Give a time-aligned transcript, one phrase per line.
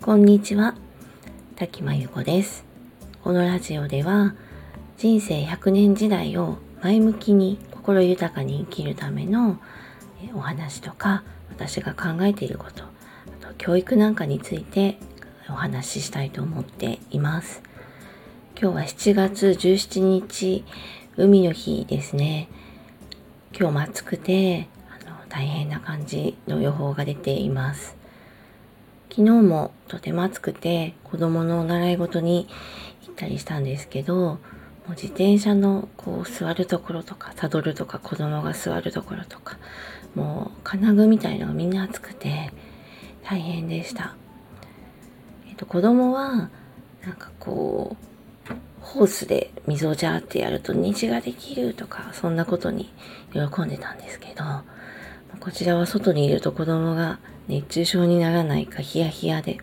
[0.00, 0.74] こんにちは。
[1.54, 2.64] 滝真由子です。
[3.22, 4.34] このラジオでは
[4.98, 9.60] 人生100年時代を前向きに心豊かに生きるための
[10.34, 12.88] お話とか私が考えていることあ
[13.46, 14.98] と教育なんかについて
[15.48, 17.62] お話ししたいと思っています。
[18.60, 20.64] 今日は7月17日
[21.16, 22.48] 海の日ですね。
[23.54, 24.66] 今日も暑くて
[25.32, 27.96] 大変な感じの予報が出ています
[29.08, 32.46] 昨日もとても暑くて子供の習い事に
[33.02, 34.38] 行ったりしたんですけども
[34.88, 39.56] う自転車のこう座るところとかサドルとか子供が座るところとか
[40.14, 42.52] もう金具みたいのがみんな暑くて
[43.24, 44.14] 大変でした。
[45.48, 46.50] えっと子供は
[47.02, 48.02] なんかこう
[48.80, 52.92] ホースで水をジャーってやると虹ができるとかそんなことに
[53.32, 54.44] 喜んでたんですけど
[55.40, 57.18] こちらは外にいると子供が
[57.48, 59.58] 熱中症にならないかヒヤヒヤで、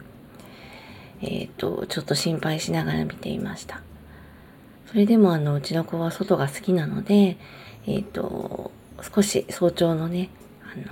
[1.21, 3.81] えっ、ー、と、ちょっと心配しながら見ていました。
[4.87, 7.37] それでもあの、うちの子は外が好きなので、
[7.87, 10.29] えっ、ー、と、少し早朝のね、
[10.63, 10.83] あの、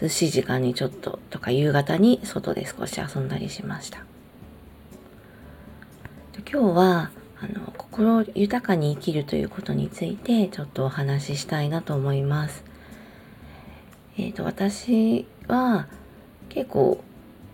[0.00, 4.04] 涼しい時間にちょっととか夕方に外で少し遊んだりしました。
[6.50, 12.69] 今日はあの心豊かに生きるということについてちょっとお話ししたいなと思います。
[14.18, 15.86] えーと、私は
[16.48, 17.02] 結構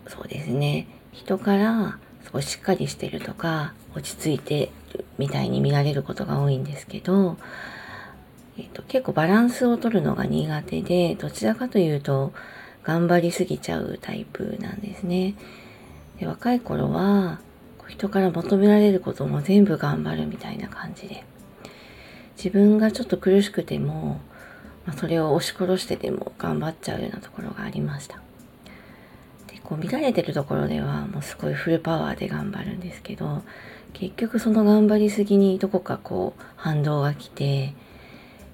[0.09, 1.99] そうですね人から
[2.33, 7.37] 少ししっかりしてるとか落ち着いてるみたいに見られることが多いんですけど、
[8.59, 12.33] えーと、結構バランスを取るのが苦手でどちらかというと
[12.83, 15.35] 頑張りすぎちゃうタイプなんですね。
[16.19, 17.41] で若い頃は
[17.89, 21.25] 人から求められることも全部頑張るみたいな感じで
[22.37, 24.21] 自分がちょっと苦しくても
[24.87, 28.21] まあ、それを押し殺してでも頑張っちゃうようなところがありました。
[29.49, 33.43] でこう乱れてるところではもうすごいフルパワーで頑張るんですけど
[33.93, 37.75] 結局その頑張りすぎにどこかこう反動が来て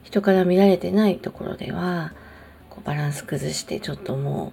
[0.03, 2.13] 人から見られてないところでは
[2.71, 4.53] こうバランス崩してちょっとも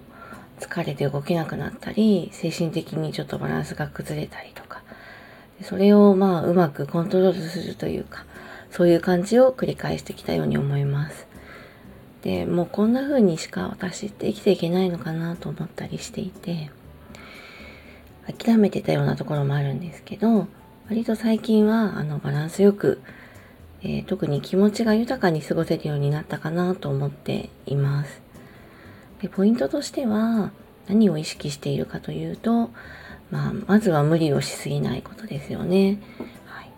[0.58, 4.82] う疲れて動けなくなったり精神的にちょっとバランスが崩れたりとか
[5.62, 8.24] それをまあうまくコントロールするというか
[8.70, 11.26] そういう感じを繰り返してきたように思います。
[12.22, 16.70] でもうこんな風にしか私って生きていけないのかなと思ったりしていて
[18.38, 20.46] 諦めてたようなところもあるんですけど
[20.88, 23.00] 割と最近はあのバランスよく、
[23.82, 28.20] えー、特に気持ちが豊かに過ごせるようになったかなと思っています。
[29.22, 30.50] でポイントとしては
[30.88, 32.70] 何を意識しているかというと、
[33.30, 36.00] まあ、まずは無理をしすぎないことですよね、
[36.46, 36.70] はい、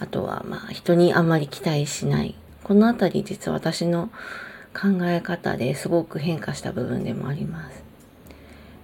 [0.00, 2.34] あとはまあ人にあんまり期待しない。
[2.64, 4.10] このあたり実は私の
[4.74, 7.84] 考え方ですごく変化した部分でもあります。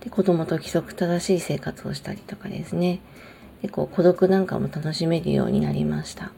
[0.01, 3.01] で子供と規則正しい生活をしたりとかですね。
[3.61, 6.33] でこう孤独なんかも楽しめるようになりました。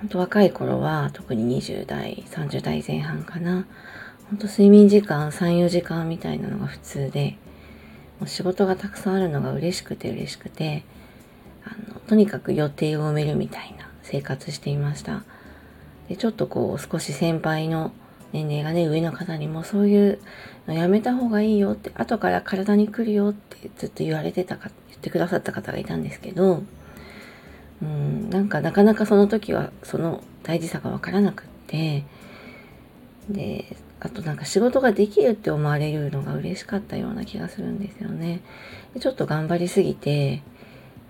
[0.00, 3.66] 本当若い頃は特に20代、30代前半かな。
[4.28, 7.38] 本当睡眠時間3、4時間みたいなのが普通で、
[8.20, 10.84] もう仕事がたくさんあるのが嬉しくて嬉しくて、
[11.64, 15.24] あのとにかく予定を埋めるみたいな生活していました。
[16.08, 17.92] でちょっとこう少し先輩の
[18.32, 20.18] 年齢がね上の方にもそういう
[20.66, 26.62] のやめた方がいいよって後から体に来るよってずっと言われてたか言ってくださった方がいたんですけど
[27.82, 32.04] うんなんかなかなかその時はその大事さが分からなくって
[33.28, 38.42] であとなんか仕事ができるって思われるのが嬉しかったような気がするんですよね。
[38.92, 40.42] でちょっと頑張りすぎて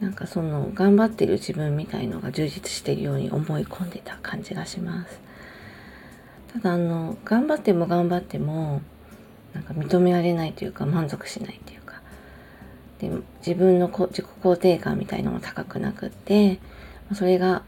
[0.00, 5.20] なんかその頑張ってる自分みたいのが充実してるように思い込んでた感じがします。
[6.52, 8.80] ただあの頑張っても頑張っても
[9.54, 12.00] なんか認められないというか満足しないというか
[13.00, 13.10] で
[13.44, 16.60] 自分の自己肯定感みたいのも高くなくって
[17.12, 17.62] それが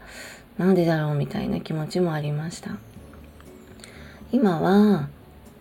[0.57, 2.77] なんでだろうみたいな気持ちもありました。
[4.31, 5.09] 今は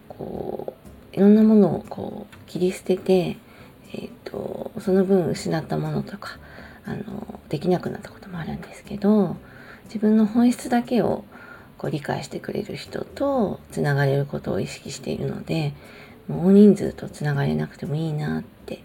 [0.09, 0.75] こ
[1.13, 3.37] ういろんなものをこう切り捨てて、
[3.93, 6.39] えーとその分失ったものとか
[6.87, 9.37] あのできなくなったこともあるんですけど
[9.85, 11.25] 自分の本質だけを
[11.79, 15.75] こう理解してくれる人とつながれることを意識しているので
[16.29, 18.83] もう大人数とつながれなくてもいいなって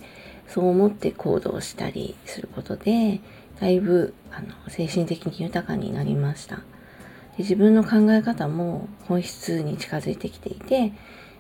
[0.48, 3.22] そう思って行動したりすることで
[3.60, 6.58] だいぶあの精神的に豊かになりました。
[7.38, 10.92] で自分の考え方も本質に近づいてきていて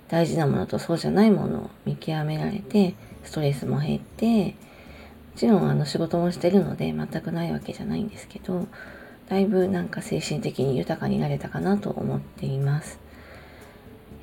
[0.07, 4.55] 大事なものとそうじゃないものを見極められてストレスも減って
[5.41, 8.67] ちろんあの仕事もしてるので全くないわけじゃないんですけど
[9.27, 12.99] だいぶなんか精神的に豊かになれたかなと思っています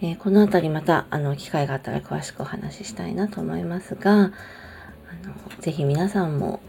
[0.00, 4.30] えー、このあたりまた、あの、機会があったら詳しくお話ししたいなと思いますが、あの、
[5.60, 6.60] ぜひ皆さんも、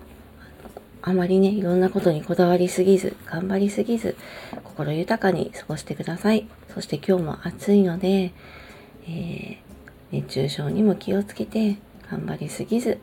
[1.03, 4.15] あまりね、いろんなことにこだわりすぎず、頑張りすぎず、
[4.63, 6.47] 心豊かに過ごしてください。
[6.73, 8.33] そして今日も暑いので、
[9.07, 9.57] えー、
[10.11, 11.77] 熱中症にも気をつけて、
[12.09, 12.97] 頑張りすぎず、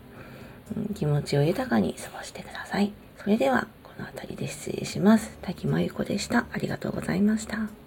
[0.95, 2.93] 気持ちを豊かに過ごしてください。
[3.19, 5.37] それでは、この辺りで失礼します。
[5.43, 6.47] 滝真由子でした。
[6.53, 7.86] ありがとうございました。